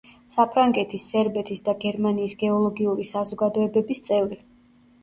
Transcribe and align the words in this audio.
საფრანგეთის, 0.35 1.05
სერბეთის 1.11 1.61
და 1.67 1.75
გერმანიის 1.85 2.35
გეოლოგიური 2.43 3.07
საზოგადოებების 3.13 4.07
წევრი. 4.11 4.43